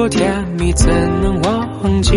[0.00, 0.88] 多甜蜜，怎
[1.20, 2.16] 能忘记？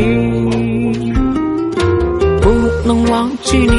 [2.42, 2.50] 不
[2.88, 3.76] 能忘记你，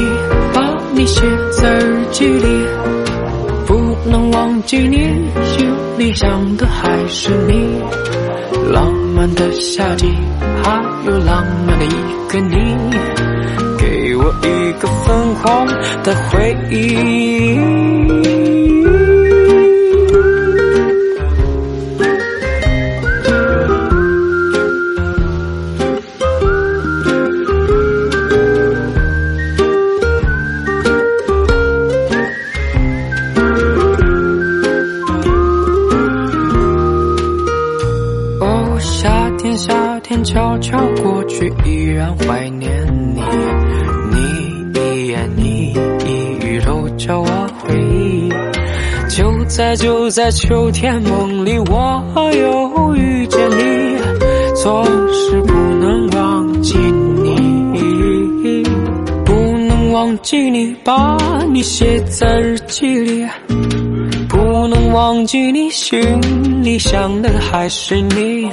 [0.53, 0.61] 把
[0.93, 1.21] 你写
[1.59, 2.67] 在日记里。
[3.65, 4.97] 不能忘记你，
[5.43, 7.81] 心里想的还是你。
[8.71, 10.05] 浪漫的夏季，
[10.61, 11.89] 还有浪漫的一
[12.31, 12.55] 个你，
[13.79, 15.65] 给我一个粉红
[16.03, 18.24] 的回忆。
[50.15, 53.97] 在秋天梦里，我又遇见你，
[54.55, 58.63] 总是不能忘记你，
[59.25, 59.33] 不
[59.67, 61.17] 能忘记你，把
[61.51, 63.27] 你写在日记里。
[64.29, 65.99] 不能忘记你，心
[66.63, 68.49] 里想的还是你。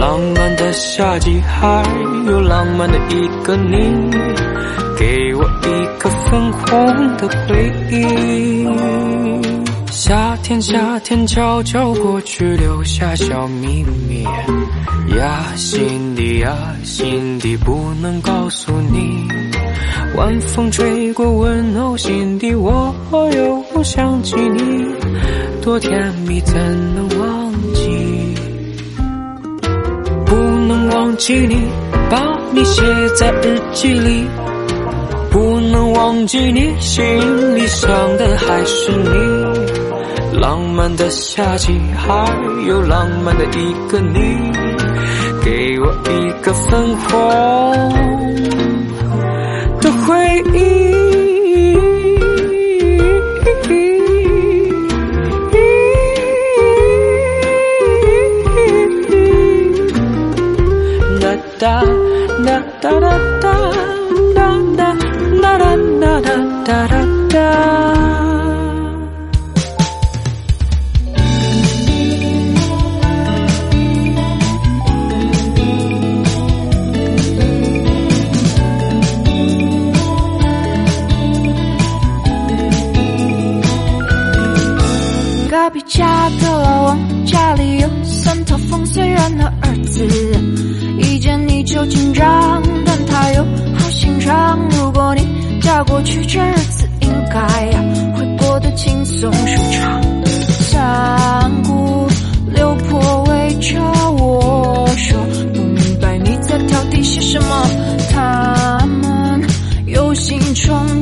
[0.00, 1.84] 浪漫的夏季，还
[2.26, 3.76] 有浪漫的一个你，
[4.98, 8.66] 给我一个粉红的回忆。
[9.92, 14.22] 夏天，夏天悄悄过去，留下小秘密。
[15.18, 19.28] 呀，心底呀，心底不能告诉你。
[20.16, 22.94] 晚风吹过，温暖心底，我
[23.34, 24.86] 又想起你，
[25.60, 26.54] 多甜蜜，怎
[26.94, 28.34] 能忘记？
[30.24, 31.66] 不能忘记你，
[32.08, 32.82] 把你写
[33.14, 34.24] 在日记里。
[35.32, 37.02] 不能忘记你，心
[37.56, 37.88] 里想
[38.18, 39.08] 的还是你。
[40.38, 42.26] 浪漫的夏季，还
[42.66, 44.52] 有浪漫的一个你，
[45.42, 47.10] 给我一个粉红
[49.80, 50.14] 的回
[50.54, 50.81] 忆。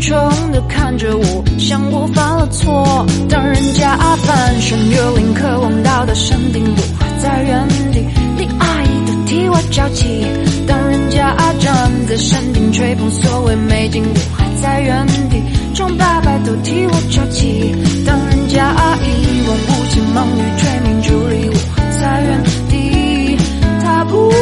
[0.00, 3.06] 忡忡地看着我，像我犯了错。
[3.28, 8.06] 当人家翻山越岭，渴望到达山顶，我还在原地，
[8.38, 10.26] 连阿姨都替我着急。
[10.66, 15.42] 当人家站在山顶吹捧，所谓美景，我还在原地，
[15.74, 17.74] 众爸爸都替我着急。
[18.06, 18.72] 当人家
[19.02, 23.36] 一望无际，忙于追名逐利，我还在原地，
[23.82, 24.32] 踏步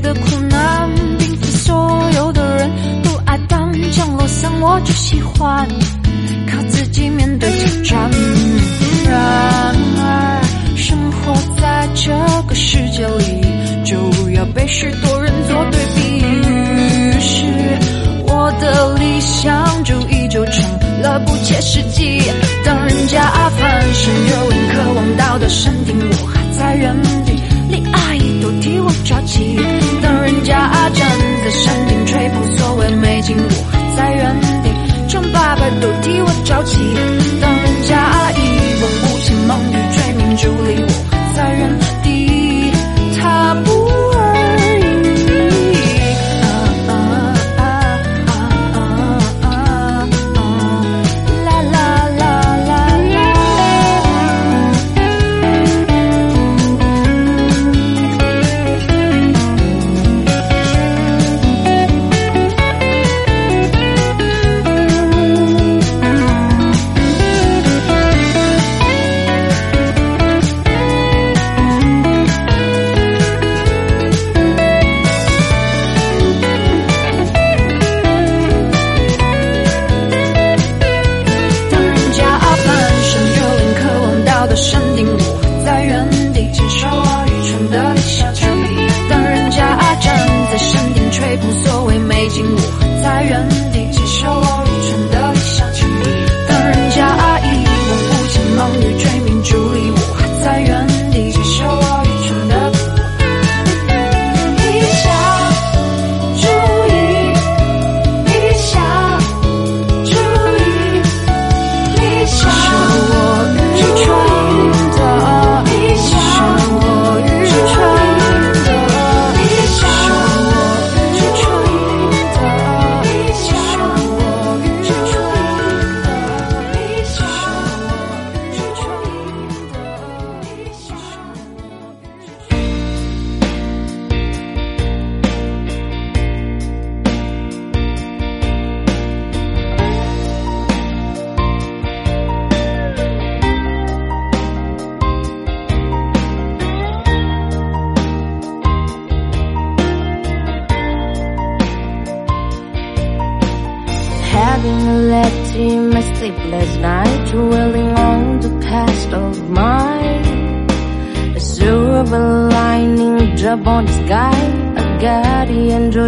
[0.00, 0.90] 的苦难。
[1.18, 2.70] 并非所有的人
[3.02, 5.68] 都爱当降落伞，我就喜欢
[6.50, 7.48] 靠自己面对
[7.84, 8.10] 挑战。
[9.08, 10.42] 然而，
[10.76, 12.10] 生活在这
[12.48, 13.40] 个世界里，
[13.84, 13.96] 就
[14.30, 16.00] 要被许多人做对比。
[16.24, 17.44] 于是，
[18.26, 20.62] 我的理想主义就成
[21.02, 22.22] 了不切实际。
[22.64, 23.20] 当人家
[23.58, 26.94] 翻山越岭，渴望到的山顶，我还在原
[27.24, 27.32] 地，
[27.68, 29.58] 连阿姨都替我着急。
[30.62, 33.36] 啊站在山顶吹不所谓美景。
[33.38, 36.78] 我在原地冲爸爸都替我着急
[37.40, 38.59] 当人家阿姨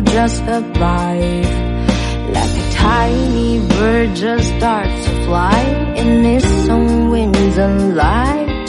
[0.00, 1.49] just arrived.
[2.37, 5.61] Like a tiny bird just starts to fly
[5.97, 8.69] in its own wings and light.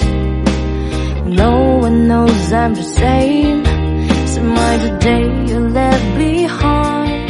[1.26, 3.64] No one knows I'm the same.
[4.28, 7.30] So my the day you left behind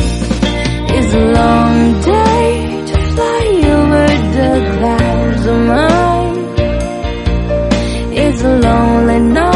[0.99, 3.45] is a long day to fly
[3.77, 4.07] over
[4.37, 6.39] the clouds of mine.
[8.23, 9.52] It's a lonely night.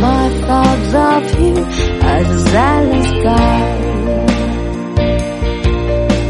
[0.00, 1.56] My thoughts of you
[2.02, 3.60] as a silent sky.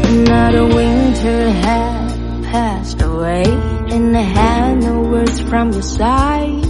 [0.09, 6.65] Another winter had passed away, and I had no words from your side.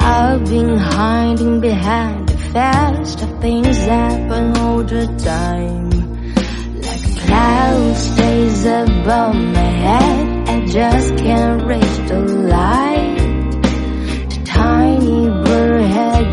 [0.00, 5.88] I've been hiding behind the fast of things happen all the time.
[6.82, 13.21] Like a cloud stays above my head, I just can't reach the light.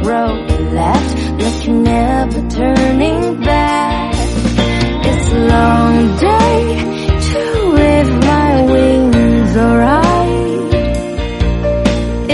[0.10, 4.16] Grown left, like you never turning back.
[5.10, 5.98] It's a long
[6.30, 6.60] day
[7.30, 7.42] to
[7.78, 10.74] with my wings alright.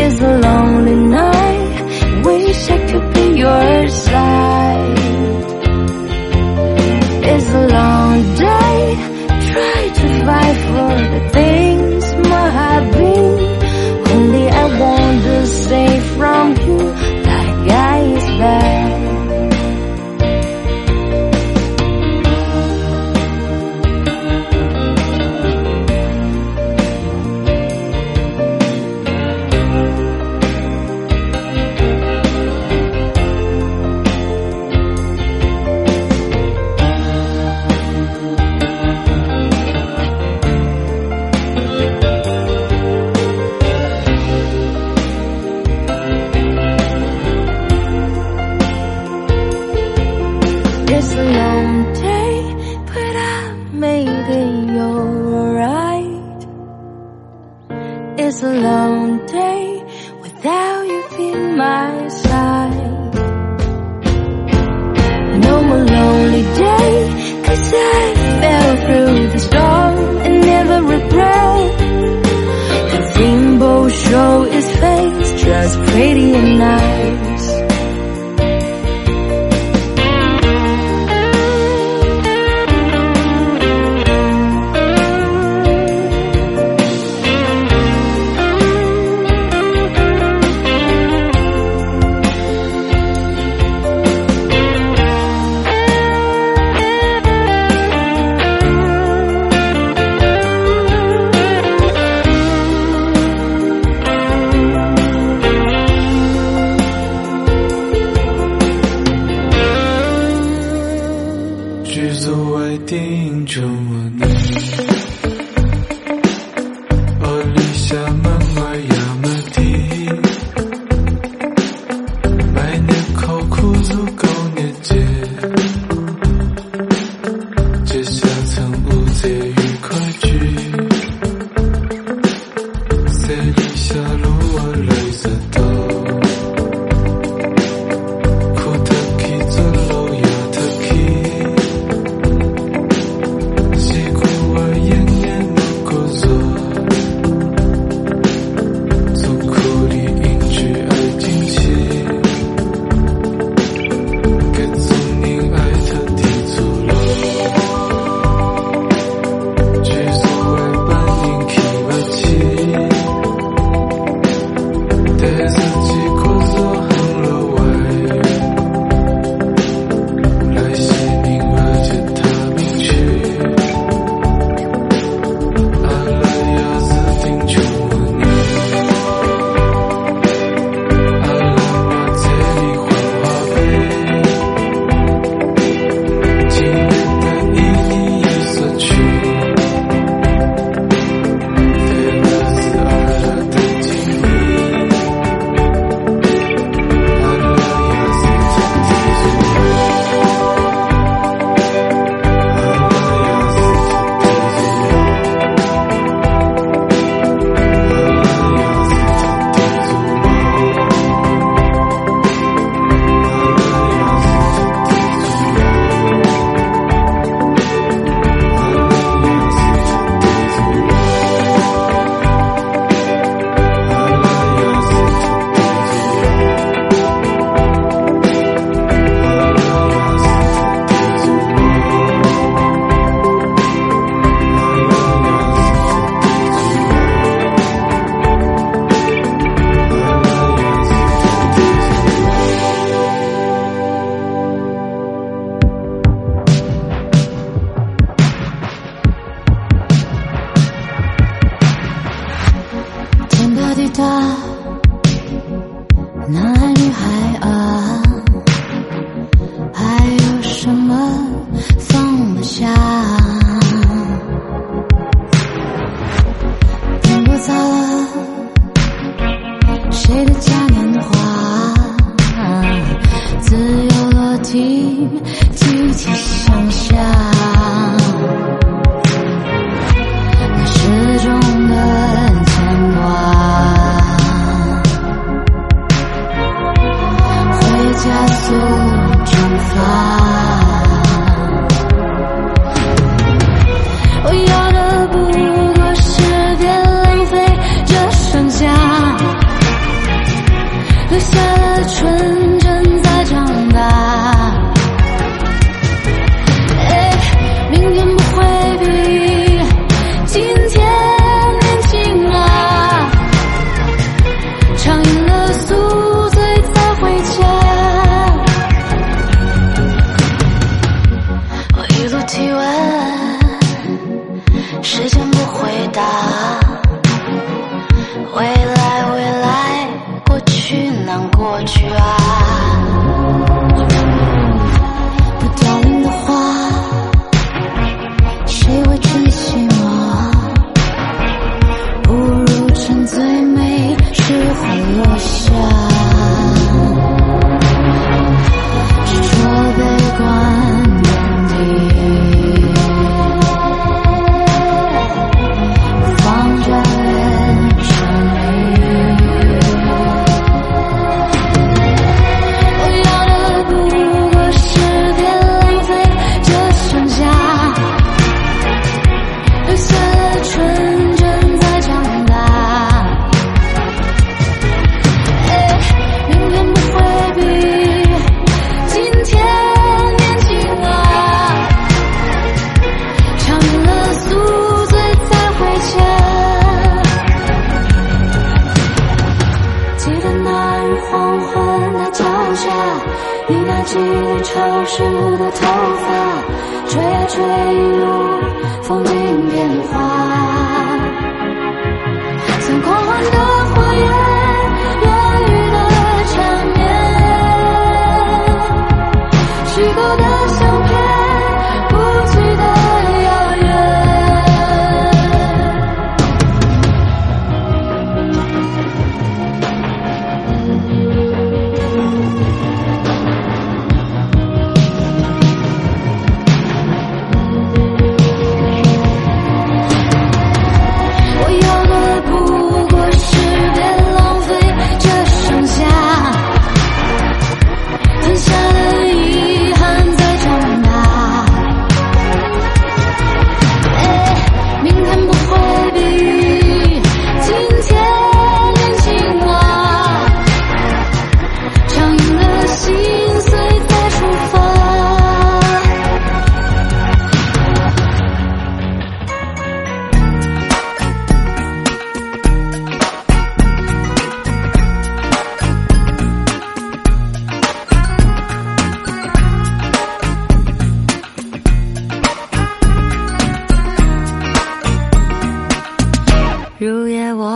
[0.01, 4.99] It's a lonely night, wish I could be your side.
[7.31, 8.17] It's a long
[8.47, 8.77] day,
[9.51, 11.74] try to fight for the things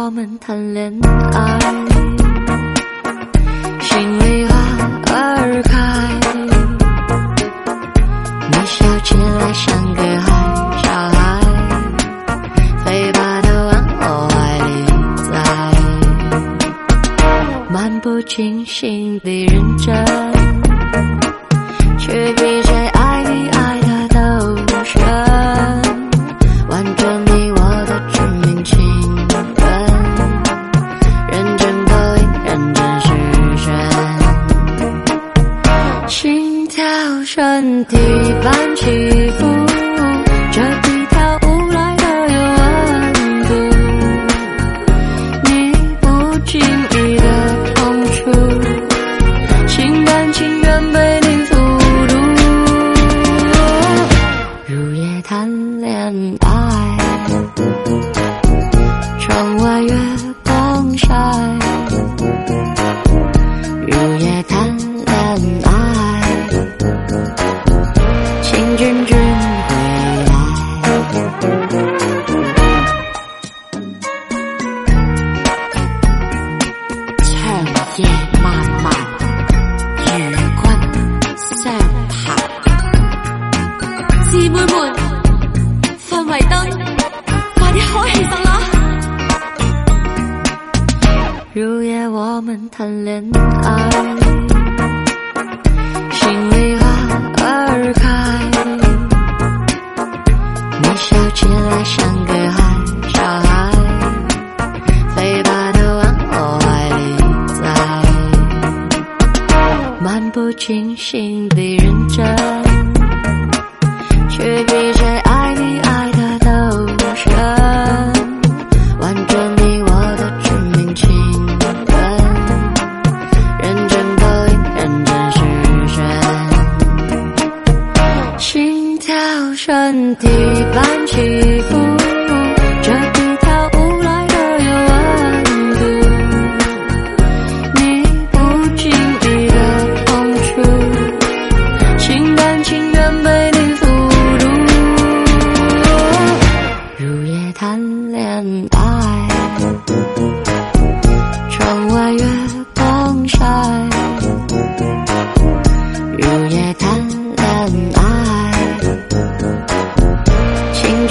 [0.09, 1.59] 我们谈恋爱，
[3.79, 4.51] 心为爱
[5.05, 5.71] 而开。
[8.49, 10.28] 你笑起来像个孩。
[110.49, 112.25] 不清醒被人真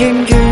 [0.00, 0.47] Em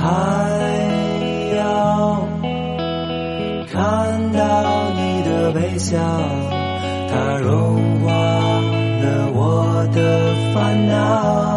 [0.00, 2.28] 还要
[3.72, 5.98] 看到你的微笑
[7.10, 11.47] 它融化了我的烦恼。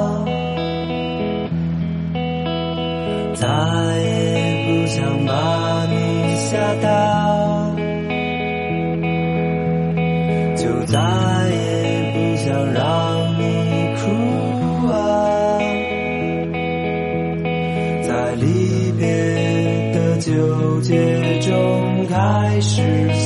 [20.91, 23.20] 夜中开始。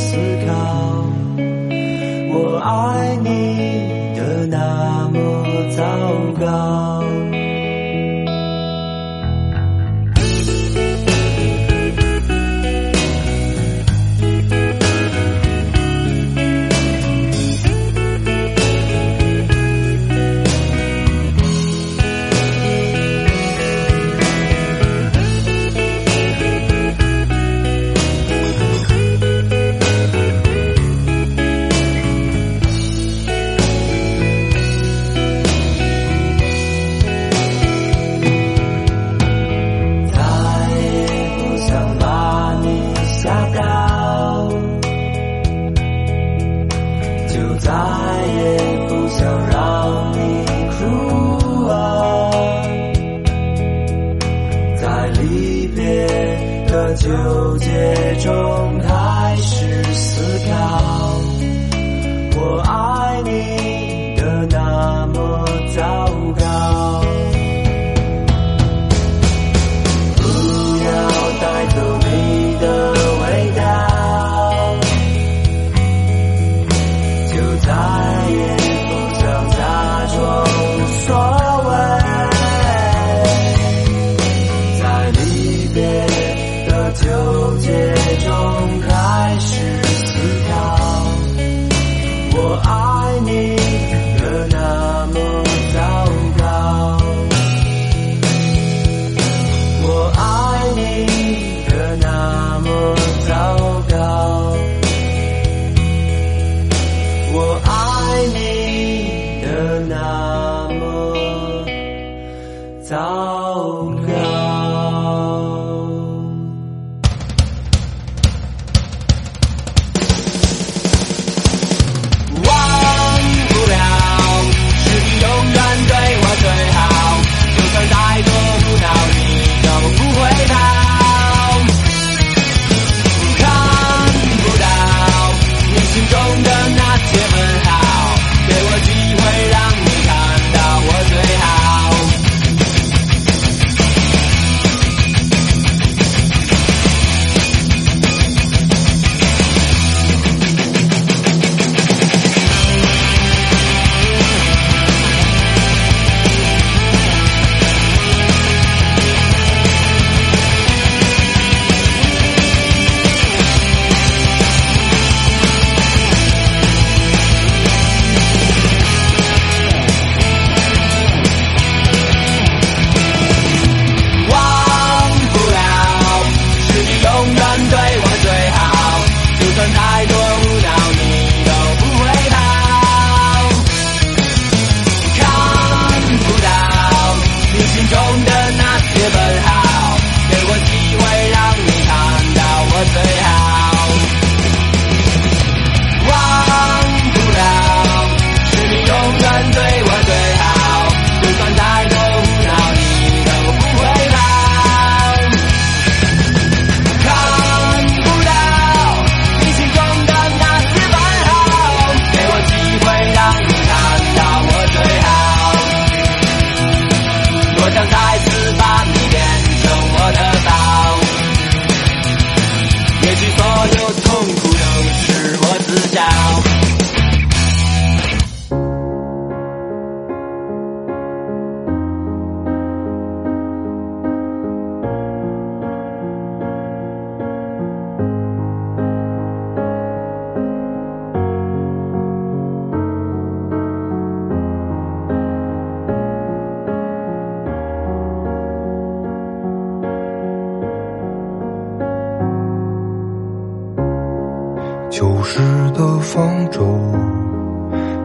[256.16, 256.62] 方舟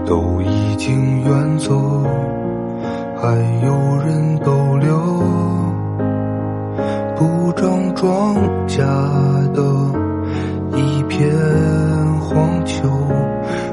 [0.05, 2.03] 都已经远走，
[3.17, 3.73] 还有
[4.05, 4.99] 人逗留。
[7.15, 8.35] 不长庄
[8.67, 8.79] 稼
[9.53, 9.63] 的
[10.77, 11.31] 一片
[12.19, 12.89] 荒丘，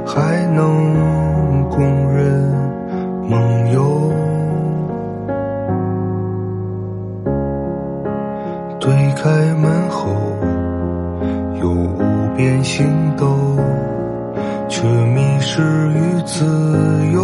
[0.05, 1.81] 还能供
[2.13, 2.53] 人
[3.27, 4.13] 梦游。
[8.79, 10.11] 推开门后，
[11.59, 12.85] 有无边星
[13.17, 13.25] 斗，
[14.77, 15.59] 却迷失
[15.89, 16.45] 于自
[17.11, 17.19] 由。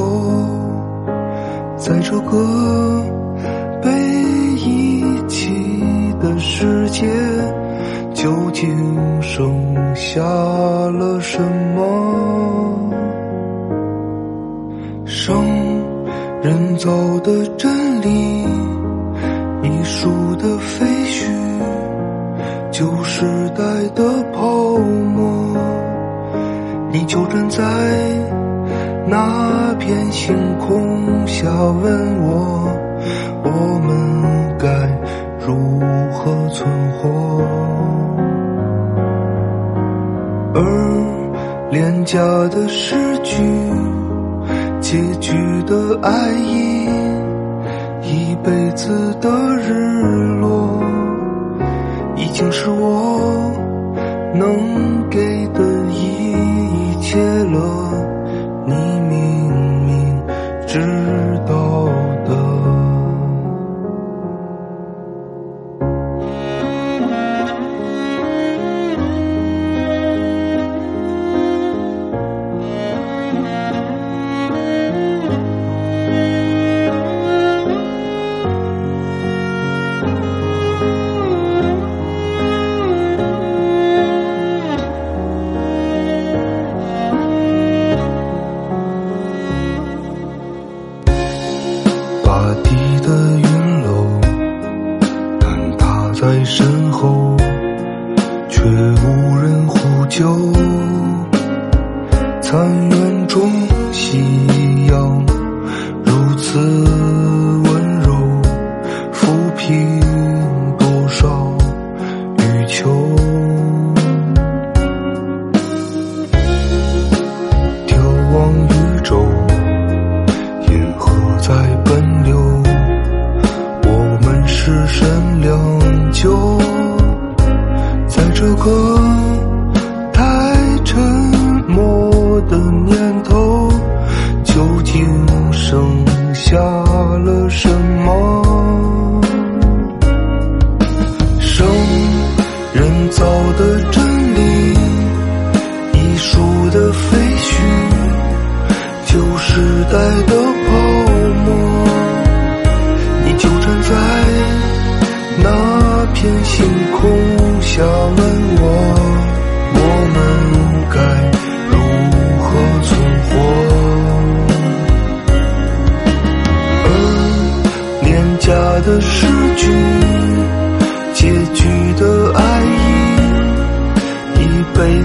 [1.78, 3.06] 在这个
[3.80, 3.92] 被
[4.56, 5.54] 遗弃
[6.20, 7.06] 的世界，
[8.12, 9.54] 究竟剩
[9.94, 11.40] 下了什
[11.76, 12.90] 么？
[15.06, 15.36] 生
[16.42, 16.90] 人造
[17.20, 18.42] 的真理，
[19.62, 21.30] 艺术的废墟，
[22.72, 23.64] 旧时代
[23.94, 25.33] 的泡沫。
[26.94, 27.64] 你就站在
[29.08, 32.70] 那片星空下，问我，
[33.44, 34.68] 我们该
[35.44, 35.80] 如
[36.12, 37.42] 何存活？
[40.54, 40.62] 而
[41.72, 43.42] 廉价的诗句，
[44.80, 46.88] 结局的爱意，
[48.04, 49.74] 一辈子的日
[50.40, 50.80] 落，
[52.16, 53.52] 已经是我
[54.36, 57.92] 能给的意义切落。
[58.66, 58.74] 你
[59.10, 60.28] 明明
[60.68, 60.80] 知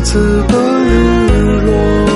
[0.02, 2.07] 次的日落。